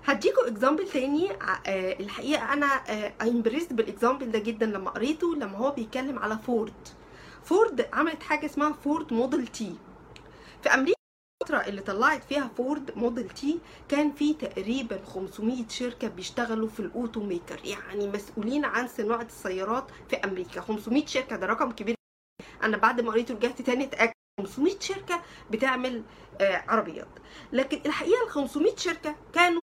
هديكوا 0.04 0.48
example 0.49 0.88
تاني. 0.88 1.30
آه 1.30 1.96
الحقيقة 2.00 2.52
أنا 2.52 2.66
impressed 3.23 3.71
آه 3.72 3.76
بال 3.76 3.88
example 3.88 4.30
ده 4.30 4.38
جدا 4.38 4.66
لما 4.66 4.90
قريته 4.90 5.34
لما 5.34 5.56
هو 5.58 5.70
بيتكلم 5.70 6.18
على 6.18 6.38
فورد 6.38 6.72
فورد 7.44 7.88
عملت 7.92 8.22
حاجة 8.22 8.46
اسمها 8.46 8.72
فورد 8.72 9.12
Model 9.12 9.47
T. 9.47 9.76
في 10.62 10.68
أمريكا 10.74 10.94
الفترة 11.42 11.58
اللي 11.68 11.80
طلعت 11.82 12.24
فيها 12.24 12.48
فورد 12.56 12.96
Model 12.97 13.28
T 13.30 13.61
كان 13.88 14.12
في 14.12 14.34
تقريبا 14.34 15.04
500 15.04 15.68
شركة 15.68 16.08
بيشتغلوا 16.08 16.68
في 16.68 16.80
ال 16.80 16.88
auto 16.88 17.21
maker 17.23 17.61
يعني 17.64 18.08
مسؤولين 18.08 18.64
عن 18.64 18.88
صناعة 18.88 19.22
السيارات 19.22 19.90
في 20.10 20.16
أمريكا. 20.16 20.60
500 20.60 21.06
شركة 21.06 21.36
ده 21.36 21.46
رقم 21.46 21.72
كبير. 21.72 21.94
أنا 22.62 22.76
بعد 22.76 23.00
ما 23.00 23.10
قريته 23.10 23.34
رجعت 23.34 23.62
تاني 23.62 23.84
اتاكد 23.84 24.12
500 24.40 24.78
شركة 24.80 25.22
بتعمل 25.50 26.02
آه 26.40 26.64
عربيات. 26.68 27.08
لكن 27.52 27.80
الحقيقة 27.86 28.24
ال 28.24 28.30
500 28.30 28.76
شركة 28.76 29.16
كانوا 29.32 29.60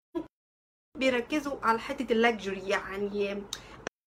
بيركزوا 0.97 1.57
على 1.63 1.79
حتة 1.79 2.13
ال 2.13 2.21
luxury 2.21 2.69
يعني 2.69 3.43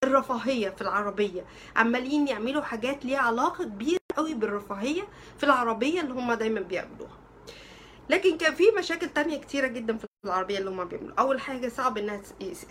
الرفاهية 0.07 0.69
في 0.69 0.81
العربية. 0.81 1.45
عمالين 1.75 2.27
يعملوا 2.27 2.61
حاجات 2.61 3.05
ليها 3.05 3.19
علاقة 3.19 3.63
كبيرة 3.63 3.99
قوي 4.17 4.33
بالرفاهية 4.33 5.07
في 5.37 5.43
العربية 5.43 6.01
اللي 6.01 6.13
هم 6.13 6.33
دايما 6.33 6.61
بيعملوها. 6.61 7.17
لكن 8.09 8.37
كان 8.37 8.55
في 8.55 8.63
مشاكل 8.79 9.09
تانية 9.09 9.37
كتيرة 9.37 9.67
جدا 9.67 9.97
في 9.97 10.05
العربية 10.25 10.57
اللي 10.57 10.69
هم 10.69 10.85
بيعملوا 10.85 11.13
أول 11.19 11.41
حاجة 11.41 11.67
صعب 11.69 11.97
إنها 11.97 12.21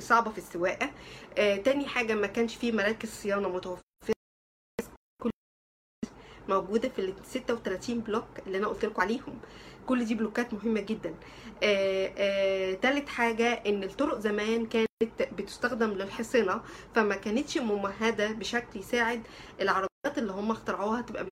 صعبة 0.01 0.31
في 0.31 0.39
السواقة. 0.39 0.91
آه، 1.39 1.57
تاني 1.57 1.87
حاجة 1.87 2.15
ما 2.15 2.27
كانش 2.27 2.57
في 2.57 2.73
مراكز 2.73 3.09
صيانة 3.09 3.49
متوفرة. 3.49 3.94
موجودة 6.49 6.89
في 6.89 6.99
ال 6.99 7.15
36 7.25 8.01
block 8.01 8.25
اللي 8.47 8.59
أنا 8.59 8.67
قلت 8.67 8.85
لكم 8.85 9.03
عليهم. 9.03 9.39
كل 9.87 10.05
دي 10.05 10.15
block 10.15 10.48
ات 10.48 10.55
مهمة 10.55 10.81
جدا. 10.81 11.15
آه، 11.63 12.13
آه، 12.19 12.75
تالت 12.75 13.09
حاجة 13.09 13.53
إن 13.53 13.85
الطرق 13.85 14.19
زمان 14.19 14.67
كانت 14.67 14.89
بتستخدم 15.33 15.91
للحصنة 15.91 16.61
فما 16.95 17.17
كانتش 17.17 17.59
ممهدة 17.59 18.33
بشكل 18.33 18.79
يساعد 18.81 19.23
العربيات 19.61 20.19
اللي 20.19 20.33
هم 20.33 20.51
اخترعوها 20.51 21.01
تبقى 21.01 21.27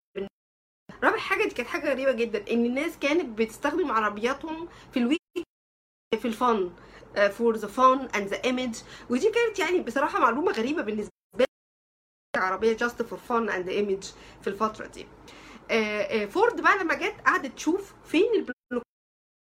رابع 1.05 1.17
حاجة 1.19 1.43
دي 1.45 1.51
كانت 1.55 1.69
حاجة 1.69 1.91
غريبة 1.93 2.13
جدا 2.13 2.45
إن 2.53 2.67
الناس 2.67 2.99
كانت 2.99 3.39
بتستخدم 3.39 3.91
عربياتهم 3.93 4.69
في 4.93 4.99
ال 4.99 5.01
weekend 5.01 5.19
في 6.21 6.29
ال 6.29 6.39
fun 6.39 6.71
for 7.31 7.57
the 7.57 7.69
fun 7.69 7.99
and 8.17 8.29
the 8.29 8.45
image 8.45 8.75
ودي 9.11 9.31
كانت 9.31 9.59
يعني 9.59 9.81
بصراحة 9.81 10.19
معلومة 10.21 10.53
غريبة 10.53 10.83
بالنسبة 10.83 11.13
لي 12.37 12.43
عربية 12.43 12.73
just 12.77 13.03
for 13.03 13.19
fun 13.19 13.51
and 13.51 13.69
image 13.69 14.05
في 14.43 14.47
الفترة 14.49 14.87
دي. 14.87 15.07
فورد 16.27 16.61
بقى 16.61 16.79
لما 16.79 16.95
جت 16.95 17.15
قعدت 17.27 17.57
تشوف 17.57 17.95
فين 18.05 18.47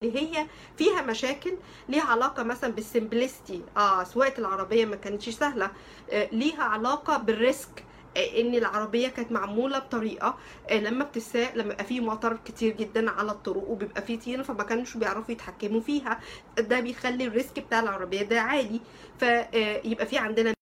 اللي 0.04 0.20
هي 0.20 0.46
فيها 0.76 1.02
مشاكل 1.02 1.56
ليها 1.88 2.02
علاقة 2.04 2.42
مثلا 2.42 2.72
بال 2.72 2.86
simplicity. 2.86 3.62
آه 3.76 4.04
سواقة 4.04 4.38
العربية 4.38 4.84
ما 4.84 4.96
كانتش 4.96 5.28
سهلة. 5.28 5.70
آه 6.10 6.28
ليها 6.32 6.62
علاقة 6.62 7.16
بال 7.16 7.39
risk 7.39 7.84
آه 8.16 8.40
إن 8.40 8.54
العربية 8.54 9.08
كانت 9.08 9.32
معمولة 9.32 9.78
بطريقة 9.78 10.38
آه 10.70 10.78
لما 10.80 11.04
بتساق 11.04 11.54
لما 11.54 11.72
يبقى 11.72 11.84
فيه 11.84 12.00
مطر 12.00 12.36
كتير 12.44 12.76
جدا 12.76 13.10
على 13.10 13.30
الطرق 13.32 13.68
وبيبقى 13.68 14.02
فيه 14.02 14.18
طين 14.20 14.42
فما 14.42 14.62
كانوش 14.62 14.96
بيعرفوا 14.96 15.30
يتحكموا 15.32 15.80
فيها. 15.80 16.20
ده 16.58 16.80
بيخلي 16.80 17.24
ال 17.26 17.33
risk 17.33 17.58
بتاع 17.60 17.80
العربية 17.80 18.22
ده 18.22 18.40
عالي. 18.40 18.80
فيبقى 19.18 20.06
في 20.06 20.18
عندنا 20.18 20.54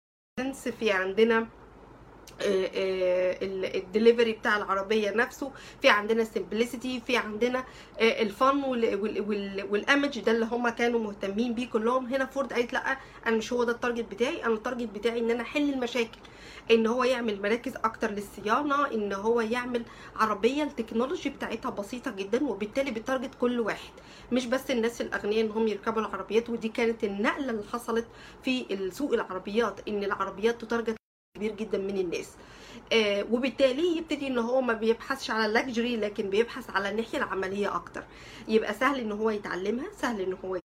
في 0.80 0.92
عندنا 0.92 1.48
الدليفري 3.76 4.32
بتاع 4.32 4.58
العربية 4.58 5.12
نفسه. 5.12 5.52
في 5.82 5.90
عندنا 5.90 6.24
simplicity 6.24 7.02
في 7.08 7.18
عندنا 7.18 7.64
ال 8.02 8.17
fun 8.17 8.64
وال 9.70 9.84
image 9.84 10.20
ده 10.20 10.32
اللي 10.32 10.46
هم 10.46 10.70
كانوا 10.70 11.00
مهتمين 11.00 11.54
بيه 11.54 11.70
كلهم. 11.70 12.06
هنا 12.06 12.26
فورد 12.26 12.54
قالت 12.54 12.74
لأ 12.74 12.98
أنا 13.28 13.38
مش 13.38 13.54
هو 13.54 13.64
ده 13.64 13.72
ال 13.72 13.78
target 13.78 14.12
بتاعي. 14.12 14.46
أنا 14.46 14.54
ال 14.54 14.59
target 14.59 14.90
بتاعي 14.90 15.20
إن 15.20 15.32
أنا 15.32 15.42
أحل 15.42 15.74
المشاكل. 15.74 16.20
إن 16.72 16.88
هو 16.88 17.04
يعمل 17.04 17.42
مراكز 17.42 17.76
أكتر 17.76 18.12
للصيانة 18.12 18.94
إن 18.94 19.14
هو 19.14 19.42
يعمل 19.42 19.84
عربية 20.16 20.64
ال 20.64 20.70
technology 20.70 21.30
بتاعتها 21.30 21.70
بسيطة 21.70 22.12
جدا 22.12 22.44
وبالتالي 22.44 22.92
ب 22.92 22.98
target 22.98 23.36
كل 23.42 23.60
واحد. 23.60 23.94
مش 24.32 24.46
بس 24.46 24.72
الناس 24.72 25.02
الأغنياء 25.02 25.46
إن 25.46 25.52
هم 25.52 25.68
يركبوا 25.68 26.02
العربيات 26.02 26.50
ودي 26.50 26.70
كانت 26.70 27.04
النقلة 27.04 27.50
اللي 27.50 27.64
حصلت 27.74 28.08
في 28.44 28.90
سوق 28.92 29.14
العربيات. 29.14 29.88
إن 29.88 30.04
العربيات 30.04 30.62
ت 30.62 30.67
target 30.67 30.96
كبير 31.36 31.52
جدا 31.56 31.78
من 31.78 31.98
الناس. 31.98 32.30
آه 32.94 33.26
وبالتالي 33.32 33.98
يبتدي 33.98 34.28
إن 34.28 34.38
هو 34.38 34.62
ما 34.62 34.74
بيبحثش 34.74 35.32
على 35.32 35.46
ال 35.46 35.53
luxury 35.53 35.98
لكن 35.98 36.30
بيبحث 36.30 36.70
على 36.70 36.90
الناحيه 36.90 37.18
العملية 37.18 37.76
أكتر. 37.76 38.04
يبقى 38.48 38.74
سهل 38.74 39.00
إن 39.00 39.12
هو 39.12 39.30
يتعلمها 39.30 39.86
سهل 40.02 40.22
إن 40.22 40.34
هو 40.46 40.60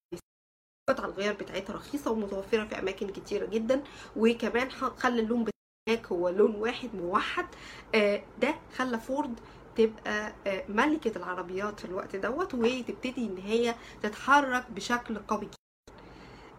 قطع 0.90 1.04
الغيار 1.04 1.34
بتاعتها 1.34 1.74
رخيصة 1.76 2.10
ومتوفرة 2.10 2.64
في 2.64 2.78
أماكن 2.78 3.08
كتيرة 3.08 3.46
جدا. 3.46 3.82
وكمان 4.16 4.70
خلى 4.70 5.20
اللون 5.20 5.44
بتاعك 5.44 6.06
هو 6.06 6.28
لون 6.28 6.54
واحد 6.54 6.90
موحد. 6.94 7.46
آه 7.94 8.22
ده 8.40 8.54
خلى 8.76 8.98
فورد 8.98 9.40
تبقى 9.76 10.32
آه 10.46 10.64
ملكة 10.68 11.12
العربيات 11.16 11.80
في 11.80 11.84
الوقت 11.84 12.16
دوت 12.16 12.54
وتبتدي 12.54 13.24
إن 13.26 13.38
هي 13.38 13.74
تتحرك 14.02 14.70
بشكل 14.70 15.18
قوي 15.18 15.40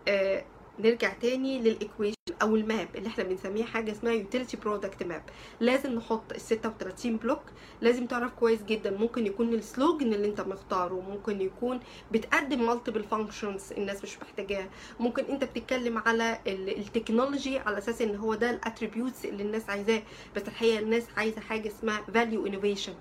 جدا. 0.07 0.45
نرجع 0.79 1.13
تاني 1.13 1.59
لل 1.59 1.71
equation 1.71 2.15
أو 2.41 2.55
ال 2.55 2.63
map 2.63 2.87
اللي 2.95 3.07
إحنا 3.07 3.23
بنسميها 3.23 3.65
حاجة 3.65 3.91
اسمها 3.91 4.13
utility 4.13 4.57
product 4.57 5.03
map 5.03 5.23
لازم 5.59 5.93
نحط 5.95 6.31
ال 6.33 6.41
36 6.41 7.17
block 7.17 7.41
لازم 7.81 8.05
تعرف 8.05 8.31
كويس 8.33 8.63
جدا 8.63 8.91
ممكن 8.97 9.25
يكون 9.27 9.53
ال 9.53 9.62
slogan 9.62 10.13
اللي 10.13 10.27
أنت 10.27 10.41
مختاره 10.41 10.93
ممكن 11.09 11.41
يكون 11.41 11.79
بتقدم 12.11 12.65
multiple 12.67 13.03
functions 13.03 13.73
الناس 13.77 14.03
مش 14.03 14.17
محتاجاها. 14.21 14.69
ممكن 14.99 15.23
أنت 15.25 15.43
بتتكلم 15.43 15.97
على 15.97 16.37
ال 16.47 16.58
technology 16.58 17.59
على 17.59 17.77
أساس 17.77 18.01
إن 18.01 18.15
هو 18.15 18.35
ده 18.35 18.49
ال 18.49 18.56
attributes 18.56 19.25
اللي 19.25 19.43
الناس 19.43 19.69
عايزاه. 19.69 20.01
بس 20.35 20.41
الحقيقة 20.47 20.79
الناس 20.79 21.03
عايزة 21.17 21.41
حاجة 21.41 21.67
اسمها 21.67 22.01
value 22.13 22.45
innovation 22.47 22.93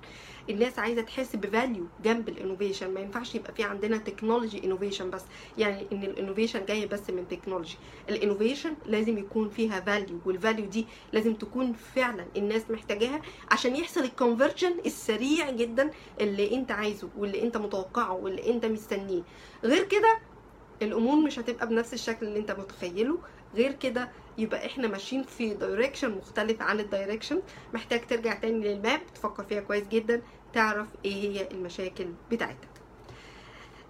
الناس 0.51 0.79
عايزة 0.79 1.03
تحس 1.03 1.37
ب 1.37 1.45
value 1.45 1.87
جنب 2.05 2.29
ال 2.29 2.35
innovation 2.35 2.95
ما 2.95 3.01
ينفعش 3.01 3.35
يبقى 3.35 3.55
في 3.55 3.63
عندنا 3.63 3.97
technology 3.99 4.65
innovation 4.65 5.11
بس. 5.11 5.23
يعني 5.59 5.87
إن 5.93 6.03
ال 6.05 6.10
innovation 6.10 6.65
جاية 6.67 6.87
بس 6.87 7.11
من 7.11 7.29
technology 7.29 7.77
ال 8.09 8.15
innovation 8.15 8.75
لازم 8.87 9.19
يكون 9.21 9.49
فيها 9.49 9.81
value 9.81 10.19
وال 10.27 10.38
value 10.38 10.65
دي 10.67 10.87
لازم 11.13 11.35
تكون 11.35 11.73
فعلا 11.73 12.27
الناس 12.37 12.71
محتاجاها 12.71 13.23
عشان 13.51 13.77
يحصل 13.77 14.01
ال 14.01 14.08
conversion 14.08 14.75
السريع 14.87 15.51
جدا 15.51 15.91
اللي 16.21 16.55
انت 16.55 16.71
عايزه 16.71 17.09
واللي 17.19 17.43
انت 17.43 17.57
متوقعه 17.57 18.13
واللي 18.13 18.51
انت 18.51 18.67
مستنيه. 18.67 19.23
غير 19.65 19.85
كده 19.85 20.19
الأمور 20.83 21.17
مش 21.17 21.39
هتبقى 21.39 21.69
بنفس 21.69 21.95
الشكل 21.95 22.27
اللي 22.27 22.39
انت 22.39 22.51
متخيله. 22.51 23.19
غير 23.55 23.73
كده 23.73 24.11
يبقى 24.39 24.67
إحنا 24.67 24.89
ماشيين 24.89 25.23
في 25.23 25.55
direction 25.55 26.11
مختلف 26.11 26.63
عن 26.63 26.81
ال 26.81 26.87
direction 26.87 27.43
محتاج 27.75 28.07
ترجع 28.07 28.35
تاني 28.35 28.69
لل 28.75 28.85
map 28.85 29.01
تفكر 29.15 29.45
فيها 29.45 29.61
كويس 29.61 29.89
جدا 29.89 30.23
تعرف 30.53 30.89
إيه 31.05 31.13
هي 31.15 31.49
المشاكل 31.51 32.07
بتاعتك. 32.31 32.69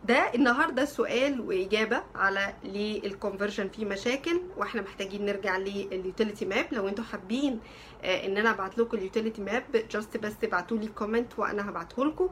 ده 0.04 0.34
النهارده 0.34 0.84
سؤال 0.84 1.40
وإجابة 1.40 2.02
على 2.14 2.54
ليه 2.64 3.06
ال 3.06 3.12
conversion 3.12 3.68
فيه 3.68 3.84
مشاكل 3.84 4.40
وإحنا 4.56 4.82
محتاجين 4.82 5.26
نرجع 5.26 5.56
لل 5.56 5.76
utility 5.76 6.44
map 6.44 6.66
لو 6.72 6.88
أنتوا 6.88 7.04
حابين 7.04 7.60
آه، 8.02 8.26
إن 8.26 8.36
أنا 8.36 8.50
أبعت 8.50 8.78
لكم 8.78 8.96
ال 8.96 9.02
utility 9.02 9.42
map 9.42 9.64
just 9.90 10.16
بس 10.16 10.32
ابعتوا 10.44 10.76
لي 10.78 10.86
comment 10.86 11.38
وأنا 11.38 11.68
هبعته 11.70 12.04
لكم. 12.04 12.28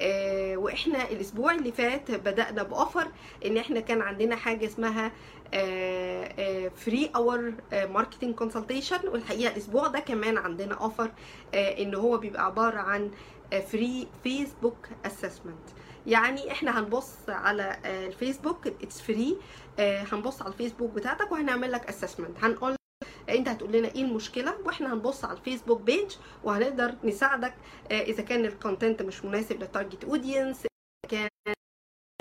آه، 0.00 0.56
وإحنا 0.56 1.10
الأسبوع 1.10 1.52
اللي 1.54 1.72
فات 1.72 2.10
بدأنا 2.10 2.62
ب 2.62 2.70
offer 2.70 3.08
إن 3.46 3.56
إحنا 3.56 3.80
كان 3.80 4.02
عندنا 4.02 4.36
حاجة 4.36 4.66
اسمها 4.66 5.12
free 6.76 7.10
hour 7.16 7.52
marketing 7.72 8.34
consultation 8.34 9.08
والحقيقة 9.08 9.52
الأسبوع 9.52 9.86
ده 9.86 9.98
كمان 10.00 10.38
عندنا 10.38 10.74
offer 10.74 11.10
إن 11.54 11.94
هو 11.94 12.16
بيبقى 12.18 12.44
عبارة 12.44 12.78
عن 12.78 13.10
free 13.72 14.06
فيسبوك 14.22 14.76
assessment 15.06 15.68
يعني 16.08 16.52
إحنا 16.52 16.78
هنبص 16.80 17.14
على 17.28 17.62
آه، 17.84 18.06
الفيسبوك. 18.06 18.66
it's 18.66 19.00
free 19.00 19.36
هنبص 19.78 20.42
على 20.42 20.52
الفيسبوك 20.52 20.90
بتاعتك 20.90 21.32
وهنعمل 21.32 21.72
لك 21.72 21.86
assessment 21.88 22.44
هنقول 22.44 22.76
أنت 23.28 23.48
هتقول 23.48 23.72
لنا 23.72 23.88
إيه 23.88 24.02
المشكلة 24.04 24.54
وإحنا 24.64 24.92
هنبص 24.94 25.24
على 25.24 25.38
الفيسبوك 25.38 25.80
page 25.80 26.16
وهنقدر 26.44 26.94
نساعدك 27.04 27.54
آه، 27.90 28.02
إذا 28.02 28.22
كان 28.22 28.44
ال 28.44 28.51
content 28.51 29.02
مش 29.02 29.24
مناسب 29.24 29.60
لل 29.60 29.71
target 29.71 30.04
audience 30.04 30.58
إذا 30.60 31.10
كان 31.10 31.28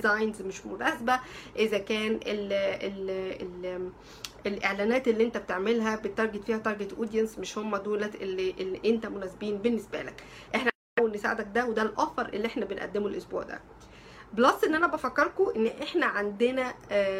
designs 0.01 0.41
مش 0.41 0.65
مناسبة 0.65 1.19
إذا 1.55 1.77
كان 1.77 2.11
ال 2.15 2.53
ال 2.53 3.09
ال 3.41 3.91
الإعلانات 4.45 5.07
اللي 5.07 5.23
أنت 5.23 5.37
بتعملها 5.37 5.95
ب 5.95 6.02
target 6.02 6.43
فيها 6.43 6.57
target 6.57 6.93
audience 6.93 7.39
مش 7.39 7.57
هم 7.57 7.77
دولت 7.77 8.15
اللي, 8.15 8.51
اللي 8.51 8.81
أنت 8.85 9.05
مناسبين 9.05 9.57
بالنسبة 9.57 10.01
لك. 10.01 10.23
إحنا 10.55 10.71
هنحاول 11.07 11.11
نساعدك 11.19 11.47
ده 11.53 11.65
وده 11.65 11.81
ال 11.81 11.89
offer 11.89 12.29
اللي 12.29 12.47
إحنا 12.47 12.65
بنقدمه 12.65 13.07
الأسبوع 13.07 13.43
ده. 13.43 13.61
plus 14.33 14.63
إن 14.63 14.75
أنا 14.75 14.87
بفكركم 14.87 15.51
إن 15.55 15.67
إحنا 15.67 16.05
عندنا 16.05 16.73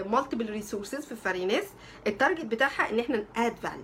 multiple 0.06 0.50
resources 0.50 1.06
في 1.06 1.15
فاريناس 1.15 1.65
ال 2.08 2.13
target 2.13 2.46
بتاعها 2.46 2.89
إن 2.89 3.00
إحنا 3.00 3.25
ن 3.38 3.42
add 3.42 3.56
value 3.56 3.84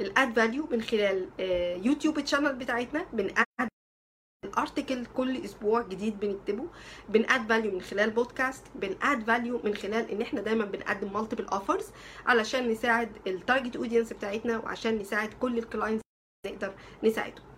ال 0.00 0.08
add 0.08 0.32
value 0.36 0.66
من 0.70 0.82
خلال 0.82 1.28
آه، 1.40 1.76
YouTube 1.76 2.20
channel 2.20 2.54
بتاعتنا. 2.54 3.04
بن 3.12 3.25
add 3.25 3.44
ال 4.44 4.52
article 4.52 5.06
كل 5.06 5.44
أسبوع 5.44 5.82
جديد 5.82 6.20
بنكتبه. 6.20 6.66
بن 7.08 7.24
add 7.24 7.48
value 7.48 7.72
من 7.72 7.80
خلال 7.80 8.10
podcast 8.10 8.64
بن 8.74 8.94
add 8.94 9.24
value 9.26 9.60
من 9.64 9.74
خلال 9.74 10.10
إن 10.10 10.22
إحنا 10.22 10.40
دايما 10.40 10.64
بنقدم 10.64 11.12
multiple 11.12 11.44
offers 11.46 11.86
علشان 12.26 12.68
نساعد 12.68 13.10
ال 13.26 13.33
target 13.33 13.76
audience 13.76 14.12
بتاعتنا 14.12 14.58
وعشان 14.58 14.98
نساعد 14.98 15.28
كل 15.40 15.58
ال 15.58 15.63
clients 15.63 16.02
نقدر 16.46 16.74
نساعدهم. 17.04 17.44
آه، 17.44 17.57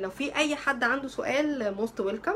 لو 0.00 0.10
في 0.10 0.36
أي 0.36 0.56
حد 0.56 0.84
عنده 0.84 1.08
سؤال 1.08 1.74
most 1.74 2.00
welcome 2.00 2.34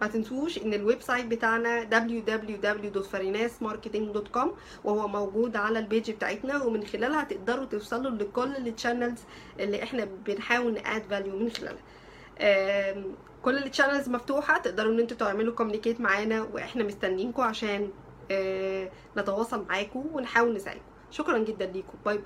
ما 0.00 0.06
تنسوش 0.06 0.58
إن 0.58 0.74
ال 0.74 1.00
website 1.02 1.26
بتاعنا 1.26 1.90
www.farinasmarketing.com 1.90 4.48
وهو 4.84 5.08
موجود 5.08 5.56
على 5.56 5.78
ال 5.78 5.84
page 5.84 6.10
بتاعتنا 6.10 6.62
ومن 6.62 6.86
خلالها 6.86 7.24
تقدروا 7.24 7.64
توصلوا 7.64 8.10
لكل 8.10 8.56
ال 8.56 8.63
channels 8.63 9.20
اللي 9.60 9.82
إحنا 9.82 10.04
بنحاول 10.04 10.74
ن 10.74 10.81
add 10.81 11.02
value 11.10 11.36
من 11.38 11.50
خلالها. 11.50 11.82
كل 13.42 13.58
ال 13.58 13.64
channels 13.64 14.08
مفتوحة 14.08 14.58
تقدروا 14.58 14.92
إن 14.92 14.98
أنتوا 15.00 15.16
تعملوا 15.16 15.54
communicate 15.54 16.00
معانا 16.00 16.42
وإحنا 16.42 16.84
مستنيينكم 16.84 17.42
عشان 17.42 17.90
آه، 18.30 18.90
نتواصل 19.16 19.64
معاكم 19.68 20.04
ونحاول 20.12 20.54
نساعدكم 20.54 20.82
شكرا 21.10 21.38
جدا 21.38 21.66
ليكم 21.66 21.92
bye 22.04 22.18
bye 22.18 22.24